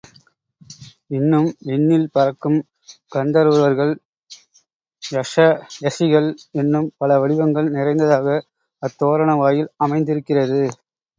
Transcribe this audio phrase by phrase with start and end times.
[1.09, 2.57] இன்னும் விண்ணில் பறக்கும்
[3.15, 3.93] கந்தருவர்கள்,
[5.03, 5.35] யக்ஷ
[5.83, 6.29] யக்ஷிகள்
[6.53, 8.39] என்னும் பல வடிவங்கள் நிறைந்ததாக
[8.83, 10.61] அத்தோரண வாயில் அமைந்திருக்கிறது.